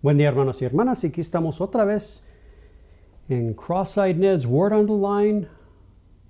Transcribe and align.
Buen 0.00 0.16
día 0.16 0.28
hermanos 0.28 0.62
y 0.62 0.64
hermanas, 0.64 1.02
aquí 1.02 1.20
estamos 1.20 1.60
otra 1.60 1.84
vez 1.84 2.22
en 3.28 3.52
Cross-Eyed 3.52 4.16
Ned's 4.16 4.46
Word 4.46 4.72
on 4.72 4.86
the 4.86 4.92
Line 4.92 5.48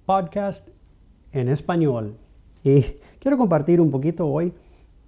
podcast 0.06 0.70
en 1.32 1.50
español. 1.50 2.16
Y 2.64 2.80
quiero 3.18 3.36
compartir 3.36 3.82
un 3.82 3.90
poquito 3.90 4.26
hoy 4.26 4.54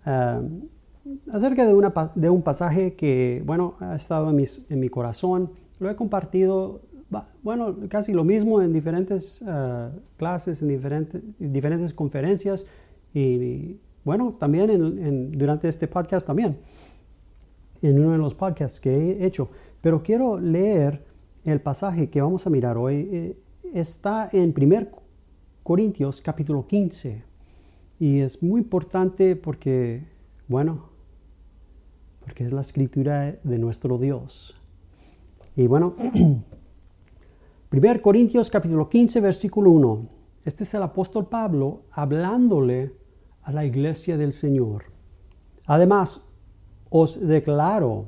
uh, 0.05 1.33
acerca 1.33 1.65
de, 1.65 2.29
un 2.31 2.43
pasaje 2.43 2.93
que, 2.97 3.43
bueno, 3.47 3.77
ha 3.81 3.97
estado 3.97 4.29
en, 4.29 4.79
mi 4.79 4.89
corazón. 4.91 5.53
Lo 5.79 5.89
he 5.89 5.97
compartido, 5.97 6.83
bueno, 7.43 7.75
casi 7.89 8.13
lo 8.13 8.25
mismo 8.25 8.61
en 8.61 8.75
diferentes 8.75 9.41
uh, 9.41 9.89
clases, 10.19 10.61
en 10.61 10.69
diferentes, 11.39 11.95
conferencias 11.95 12.67
y, 13.15 13.79
bueno, 14.05 14.37
también 14.39 15.31
durante 15.33 15.67
este 15.67 15.89
podcast 15.89 16.27
también 16.27 16.59
en 17.83 17.99
uno 17.99 18.13
de 18.13 18.19
los 18.19 18.35
podcasts 18.35 18.81
que 18.81 18.95
he 18.95 19.27
hecho. 19.27 19.51
Pero 19.81 20.03
quiero 20.03 20.39
leer 20.39 21.05
el 21.45 21.61
pasaje 21.61 22.11
que 22.11 22.21
vamos 22.21 22.47
a 22.47 22.51
mirar 22.51 22.77
hoy. 22.77 23.09
Eh, 23.13 23.39
está 23.75 24.29
en 24.33 24.55
1 24.57 24.89
Corintios 25.63 26.21
capítulo 26.21 26.67
15. 26.67 27.25
Y 27.99 28.21
es 28.21 28.43
muy 28.43 28.61
importante 28.61 29.37
porque, 29.37 30.05
bueno, 30.49 30.91
porque 32.21 32.45
es 32.45 32.53
la 32.53 32.63
escritura 32.63 33.39
de 33.43 33.59
nuestro 33.59 33.99
Dios. 33.99 34.57
Y 35.57 35.67
bueno, 35.67 35.95
1 37.73 38.03
Corintios 38.03 38.51
capítulo 38.51 38.89
15, 38.89 39.21
versículo 39.21 39.71
1. 39.71 40.09
Este 40.45 40.65
es 40.65 40.73
el 40.75 40.83
apóstol 40.83 41.29
Pablo 41.29 41.83
hablándole 41.91 42.95
a 43.43 43.53
la 43.53 43.65
iglesia 43.65 44.17
del 44.17 44.33
Señor. 44.33 44.85
Además, 45.67 46.25
os 46.91 47.27
declaro, 47.27 48.07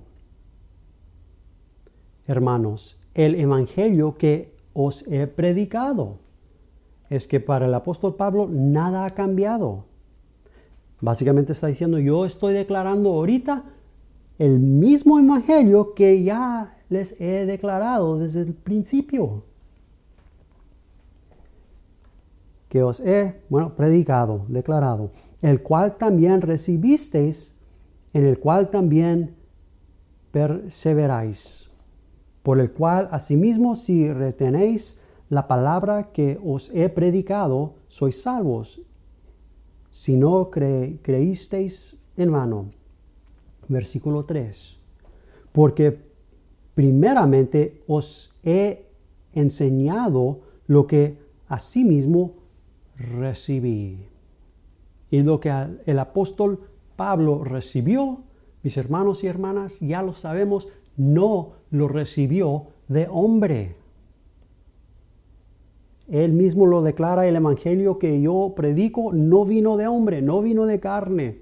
hermanos, 2.27 2.99
el 3.15 3.37
Evangelio 3.37 4.17
que 4.19 4.55
os 4.75 5.07
he 5.07 5.27
predicado. 5.27 6.19
Es 7.09 7.27
que 7.27 7.41
para 7.41 7.67
el 7.67 7.75
apóstol 7.75 8.17
Pablo 8.17 8.49
nada 8.51 9.05
ha 9.05 9.15
cambiado. 9.15 9.85
Básicamente 11.01 11.53
está 11.53 11.67
diciendo, 11.67 11.99
yo 11.99 12.25
estoy 12.25 12.55
declarando 12.55 13.11
ahorita 13.11 13.65
el 14.39 14.59
mismo 14.59 15.19
Evangelio 15.19 15.95
que 15.95 16.23
ya 16.23 16.77
les 16.89 17.21
he 17.21 17.47
declarado 17.47 18.19
desde 18.19 18.41
el 18.41 18.55
principio. 18.55 19.45
Que 22.69 22.83
os 22.83 23.01
he, 23.01 23.43
bueno, 23.51 23.75
predicado, 23.77 24.47
declarado, 24.49 25.11
el 25.43 25.63
cual 25.63 25.97
también 25.97 26.41
recibisteis 26.41 27.55
en 28.13 28.27
el 28.27 28.39
cual 28.39 28.69
también 28.69 29.37
perseveráis, 30.31 31.71
por 32.43 32.61
el 32.61 32.73
cual 32.73 33.09
asimismo 33.11 33.77
si 33.77 34.13
retenéis 34.13 35.01
la 35.29 35.49
palabra 35.49 36.13
que 36.13 36.39
os 36.45 36.71
he 36.75 36.89
predicado, 36.89 37.75
sois 37.89 38.21
salvos, 38.21 38.83
si 39.91 40.17
no 40.17 40.51
creísteis 40.51 41.97
en 42.17 42.33
vano. 42.33 42.71
Versículo 43.69 44.25
3. 44.25 44.77
Porque 45.53 45.99
primeramente 46.75 47.83
os 47.87 48.35
he 48.43 48.87
enseñado 49.33 50.41
lo 50.67 50.87
que 50.87 51.19
asimismo 51.49 52.35
recibí. 52.97 54.07
Y 55.11 55.23
lo 55.23 55.41
que 55.41 55.53
el 55.85 55.99
apóstol 55.99 56.61
Pablo 56.97 57.45
recibió, 57.45 58.21
mis 58.63 58.77
hermanos 58.77 59.25
y 59.25 59.27
hermanas, 59.27 59.81
ya 59.81 60.03
lo 60.03 60.15
sabemos, 60.15 60.69
no 60.97 61.53
lo 61.71 61.89
recibió 61.89 62.67
de 62.89 63.09
hombre. 63.11 63.77
Él 66.09 66.33
mismo 66.33 66.67
lo 66.67 66.83
declara 66.83 67.27
el 67.27 67.37
Evangelio 67.37 67.99
que 67.99 68.21
yo 68.21 68.53
predico, 68.55 69.13
no 69.13 69.45
vino 69.45 69.77
de 69.77 69.87
hombre, 69.87 70.21
no 70.21 70.43
vino 70.43 70.67
de 70.67 70.79
carne, 70.79 71.41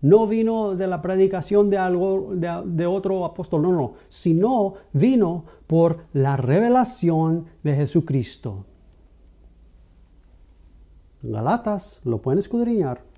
no 0.00 0.26
vino 0.26 0.74
de 0.74 0.86
la 0.86 1.02
predicación 1.02 1.68
de, 1.68 1.78
algo, 1.78 2.30
de, 2.34 2.86
otro 2.86 3.24
apóstol, 3.24 3.62
no, 3.62 3.72
no, 3.72 3.94
sino 4.08 4.74
vino 4.92 5.44
por 5.66 6.04
la 6.12 6.36
revelación 6.36 7.46
de 7.62 7.76
Jesucristo. 7.76 8.64
Galatas, 11.22 12.00
lo 12.04 12.18
pueden 12.18 12.38
escudriñar 12.38 13.11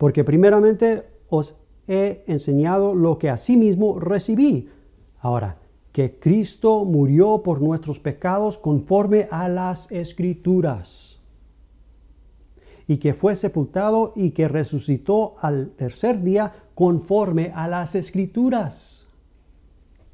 porque 0.00 0.24
primeramente 0.24 1.04
os 1.28 1.56
he 1.86 2.24
enseñado 2.26 2.94
lo 2.94 3.18
que 3.18 3.28
asimismo 3.28 4.00
recibí. 4.00 4.70
Ahora, 5.20 5.58
que 5.92 6.18
Cristo 6.18 6.86
murió 6.86 7.42
por 7.42 7.60
nuestros 7.60 8.00
pecados 8.00 8.56
conforme 8.56 9.28
a 9.30 9.46
las 9.50 9.92
escrituras, 9.92 11.20
y 12.88 12.96
que 12.96 13.12
fue 13.12 13.36
sepultado 13.36 14.14
y 14.16 14.30
que 14.30 14.48
resucitó 14.48 15.34
al 15.42 15.72
tercer 15.76 16.22
día 16.22 16.54
conforme 16.74 17.52
a 17.54 17.68
las 17.68 17.94
escrituras. 17.94 19.06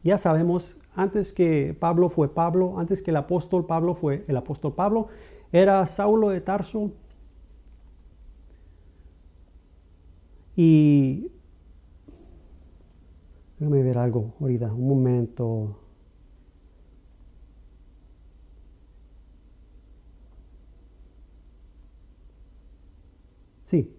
Ya 0.03 0.19
sabemos, 0.19 0.79
antes 0.97 1.33
que 1.33 1.77
Pablo 1.79 2.09
fue 2.09 2.35
Pablo, 2.35 2.81
antes 2.81 3.03
que 3.03 3.13
el 3.13 3.19
apóstol 3.19 3.67
Pablo 3.67 3.95
fue 3.95 4.25
el 4.27 4.37
apóstol 4.37 4.75
Pablo, 4.75 5.07
era 5.53 5.87
Saulo 5.87 6.31
de 6.31 6.41
Tarso, 6.41 6.91
Y 10.57 11.31
déjame 13.59 13.83
ver 13.83 13.99
algo 13.99 14.35
ahorita, 14.41 14.73
un 14.73 14.89
momento. 14.89 15.79
Sí. 23.65 23.95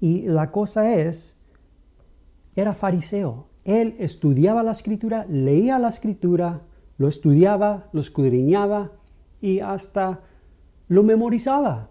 Y 0.00 0.28
la 0.28 0.52
cosa 0.52 0.94
es, 0.94 1.36
era 2.54 2.74
fariseo. 2.74 3.48
Él 3.64 3.96
estudiaba 3.98 4.62
la 4.62 4.70
escritura, 4.70 5.26
leía 5.28 5.80
la 5.80 5.88
escritura, 5.88 6.62
lo 6.98 7.08
estudiaba, 7.08 7.88
lo 7.92 8.00
escudriñaba 8.00 8.92
y 9.40 9.58
hasta 9.58 10.20
lo 10.86 11.02
memorizaba. 11.02 11.90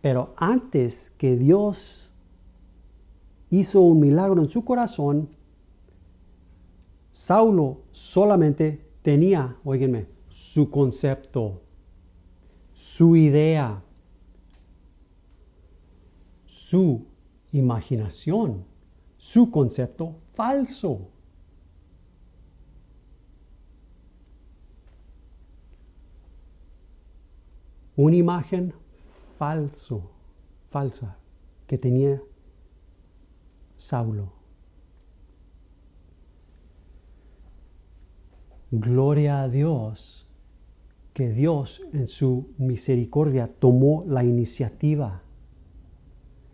Pero 0.00 0.34
antes 0.36 1.10
que 1.10 1.36
Dios 1.36 2.11
hizo 3.52 3.82
un 3.82 4.00
milagro 4.00 4.42
en 4.42 4.48
su 4.48 4.64
corazón, 4.64 5.28
Saulo 7.10 7.82
solamente 7.90 8.82
tenía, 9.02 9.58
oíganme, 9.62 10.06
su 10.30 10.70
concepto, 10.70 11.60
su 12.72 13.14
idea, 13.14 13.82
su 16.46 17.04
imaginación, 17.52 18.64
su 19.18 19.50
concepto 19.50 20.16
falso. 20.32 21.10
Una 27.94 28.16
imagen 28.16 28.72
falso, 29.36 30.10
falsa, 30.70 31.18
que 31.66 31.76
tenía 31.76 32.22
Saulo. 33.92 34.32
Gloria 38.70 39.42
a 39.42 39.50
Dios 39.50 40.26
que 41.12 41.28
Dios 41.28 41.82
en 41.92 42.08
su 42.08 42.54
misericordia 42.56 43.50
tomó 43.58 44.02
la 44.06 44.24
iniciativa 44.24 45.20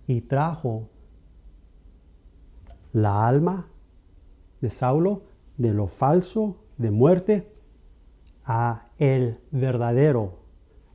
y 0.08 0.22
trajo 0.22 0.88
la 2.92 3.28
alma 3.28 3.68
de 4.60 4.70
Saulo 4.70 5.22
de 5.58 5.72
lo 5.72 5.86
falso, 5.86 6.64
de 6.76 6.90
muerte, 6.90 7.52
a 8.44 8.88
el 8.98 9.38
verdadero, 9.52 10.40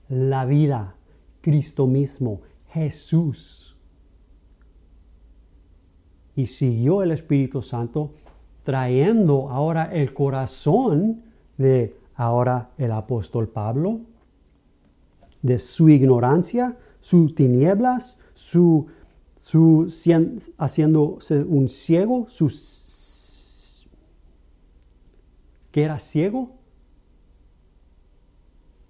la 0.10 0.44
vida, 0.44 0.98
Cristo 1.40 1.88
mismo, 1.88 2.42
Jesús 2.68 3.73
y 6.36 6.48
siguió 6.48 7.04
el 7.04 7.12
Espíritu 7.12 7.62
Santo 7.62 8.12
trayendo 8.64 9.50
ahora 9.50 9.92
el 9.94 10.14
corazón 10.14 11.22
de 11.58 11.96
ahora 12.16 12.70
el 12.78 12.92
apóstol 12.92 13.48
Pablo, 13.48 14.02
de 15.42 15.60
su 15.60 15.90
ignorancia, 15.90 16.78
sus 17.02 17.36
tinieblas, 17.36 18.18
su, 18.34 18.88
su 19.36 19.88
haciéndose 20.58 21.44
un 21.44 21.68
ciego, 21.68 22.26
su, 22.30 22.52
que 25.72 25.84
era 25.84 26.00
ciego, 26.00 26.52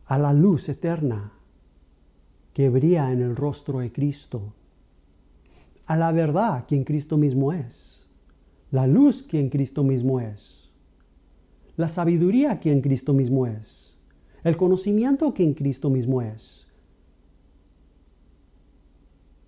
a 0.06 0.20
la 0.20 0.34
luz 0.34 0.70
eterna 0.70 1.32
que 2.54 2.70
brilla 2.70 3.12
en 3.12 3.22
el 3.22 3.36
rostro 3.36 3.80
de 3.80 3.92
Cristo 3.92 4.54
a 5.86 5.96
la 5.96 6.12
verdad 6.12 6.66
quien 6.68 6.84
Cristo 6.84 7.18
mismo 7.18 7.54
es. 7.54 8.00
la 8.72 8.88
luz 8.88 9.22
que 9.22 9.40
en 9.40 9.50
Cristo 9.50 9.84
mismo 9.84 10.20
es, 10.20 10.72
la 11.78 11.88
sabiduría 11.88 12.60
que 12.60 12.72
en 12.72 12.82
Cristo 12.82 13.14
mismo 13.14 13.46
es, 13.46 13.96
el 14.44 14.58
conocimiento 14.58 15.32
que 15.34 15.44
en 15.44 15.54
Cristo 15.54 15.92
mismo 15.92 16.24
es, 16.24 16.66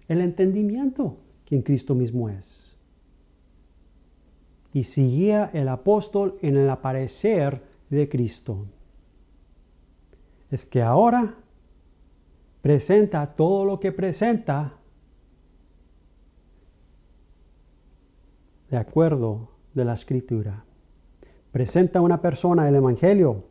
el 0.07 0.21
entendimiento 0.21 1.17
que 1.45 1.55
en 1.55 1.61
Cristo 1.61 1.95
mismo 1.95 2.29
es. 2.29 2.75
Y 4.73 4.83
seguía 4.83 5.49
el 5.53 5.69
apóstol 5.69 6.37
en 6.41 6.57
el 6.57 6.69
aparecer 6.69 7.63
de 7.89 8.09
Cristo. 8.09 8.65
Es 10.51 10.65
que 10.65 10.81
ahora 10.81 11.35
presenta 12.61 13.35
todo 13.35 13.63
lo 13.63 13.79
que 13.79 13.91
presenta 13.91 14.77
de 18.69 18.77
acuerdo 18.77 19.49
de 19.73 19.85
la 19.85 19.93
escritura. 19.93 20.63
Presenta 21.51 21.99
a 21.99 22.01
una 22.01 22.21
persona 22.21 22.67
el 22.67 22.75
Evangelio. 22.75 23.43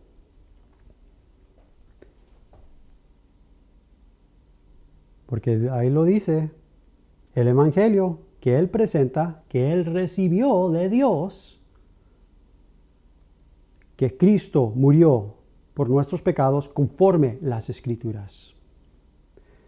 Porque 5.27 5.69
ahí 5.73 5.91
lo 5.91 6.05
dice, 6.05 6.51
el 7.35 7.49
Evangelio 7.49 8.21
que 8.41 8.59
él 8.59 8.69
presenta, 8.69 9.43
que 9.49 9.73
él 9.73 9.87
recibió 9.87 10.69
de 10.69 10.91
Dios, 10.91 11.61
que 13.97 14.17
Cristo 14.19 14.71
murió 14.75 15.37
por 15.73 15.89
nuestros 15.89 16.21
pecados 16.21 16.69
conforme 16.69 17.39
las 17.41 17.71
escrituras, 17.71 18.55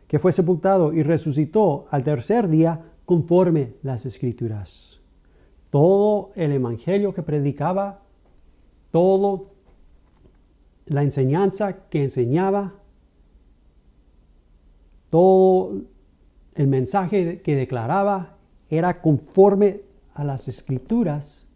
que 0.07 0.19
fue 0.19 0.33
sepultado 0.33 0.93
y 0.93 1.03
resucitó 1.03 1.87
al 1.91 2.05
tercer 2.05 2.49
día 2.49 2.93
conforme 3.07 3.75
las 3.83 4.05
escrituras. 4.05 4.96
Todo 5.76 6.31
el 6.37 6.52
Evangelio 6.52 7.12
que 7.12 7.23
predicaba, 7.23 8.00
todo 8.90 9.52
la 10.87 11.02
enseñanza 11.02 11.90
que 11.90 12.02
enseñaba, 12.02 12.76
todo 15.11 15.82
el 16.55 16.67
mensaje 16.67 17.43
que 17.43 17.56
declaraba 17.56 18.38
era 18.70 19.02
conforme 19.02 19.82
a 20.14 20.25
las 20.25 20.49
escrituras 20.49 21.46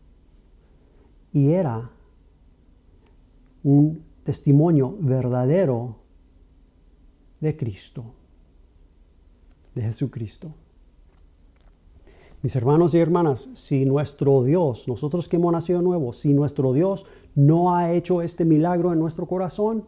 y 1.32 1.52
era 1.52 1.90
un 3.62 4.04
testimonio 4.24 4.98
verdadero 5.00 5.96
de 7.40 7.56
Cristo, 7.56 8.04
de 9.74 9.80
Jesucristo. 9.80 10.52
Mis 12.42 12.56
hermanos 12.56 12.94
y 12.94 12.98
hermanas, 12.98 13.50
si 13.52 13.84
nuestro 13.84 14.42
Dios, 14.42 14.88
nosotros 14.88 15.28
que 15.28 15.36
hemos 15.36 15.52
nacido 15.52 15.82
nuevo, 15.82 16.14
si 16.14 16.32
nuestro 16.32 16.72
Dios 16.72 17.04
no 17.34 17.74
ha 17.74 17.92
hecho 17.92 18.22
este 18.22 18.46
milagro 18.46 18.92
en 18.92 18.98
nuestro 18.98 19.26
corazón, 19.26 19.84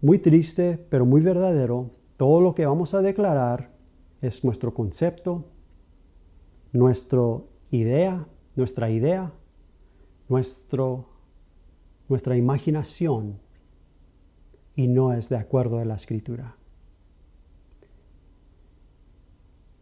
muy 0.00 0.20
triste, 0.20 0.78
pero 0.90 1.04
muy 1.04 1.20
verdadero, 1.20 1.90
todo 2.16 2.40
lo 2.40 2.54
que 2.54 2.66
vamos 2.66 2.94
a 2.94 3.02
declarar 3.02 3.70
es 4.20 4.44
nuestro 4.44 4.72
concepto, 4.72 5.44
nuestra 6.72 7.40
idea, 7.70 8.28
nuestra 8.54 8.90
idea, 8.90 9.32
nuestro, 10.28 11.06
nuestra 12.08 12.36
imaginación 12.36 13.40
y 14.76 14.86
no 14.86 15.12
es 15.12 15.28
de 15.28 15.36
acuerdo 15.36 15.80
a 15.80 15.84
la 15.84 15.96
escritura. 15.96 16.57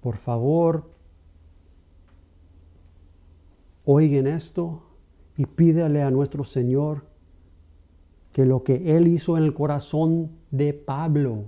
Por 0.07 0.19
favor, 0.19 0.89
oigan 3.85 4.29
esto 4.29 4.85
y 5.37 5.47
pídale 5.47 6.01
a 6.05 6.13
nuestro 6.13 6.45
Señor 6.45 7.07
que 8.31 8.47
lo 8.47 8.63
que 8.63 8.97
Él 8.97 9.09
hizo 9.09 9.37
en 9.37 9.43
el 9.43 9.53
corazón 9.53 10.31
de 10.53 10.75
Pablo, 10.75 11.47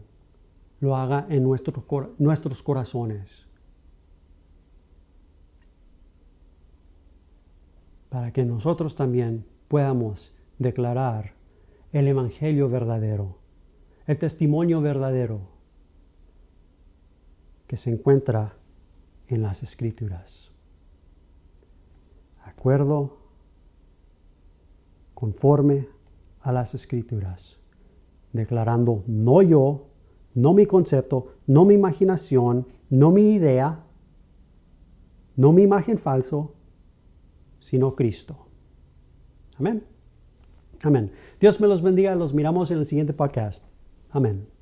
lo 0.81 0.97
haga 0.97 1.25
en 1.29 1.45
nuestros, 1.45 1.85
nuestros 2.19 2.61
corazones. 2.65 3.47
Para 8.09 8.33
que 8.33 8.45
nosotros 8.45 8.97
también 8.97 9.47
podamos 9.69 10.35
declarar 10.59 11.35
el 11.93 12.09
Evangelio 12.09 12.69
verdadero, 12.69 13.39
el 14.09 14.19
testimonio 14.19 14.81
verdadero 14.81 15.58
que 17.69 17.77
se 17.77 17.91
encuentra 17.91 18.57
en 19.29 19.43
las 19.43 19.63
Escrituras. 19.63 20.51
Acuerdo 22.43 23.19
conforme 25.15 25.89
a 26.41 26.51
las 26.51 26.75
Escrituras, 26.75 27.61
declarando 28.33 29.05
no 29.07 29.43
yo, 29.43 29.87
no 30.35 30.55
mi 30.55 30.67
concepto, 30.67 31.35
no 31.47 31.65
mi 31.65 31.75
imaginación, 31.75 32.67
no 32.91 33.13
mi 33.13 33.35
idea, 33.35 33.85
no 35.37 35.53
mi 35.53 35.63
imagen 35.63 35.99
falso, 35.99 36.55
sino 37.59 37.95
Cristo. 37.95 38.47
Amén. 39.59 39.85
Amén. 40.83 41.13
Dios 41.41 41.61
me 41.61 41.67
los 41.67 41.83
bendiga. 41.83 42.15
Los 42.15 42.33
miramos 42.33 42.71
en 42.71 42.79
el 42.79 42.85
siguiente 42.85 43.13
podcast. 43.13 43.67
Amén. 44.11 44.58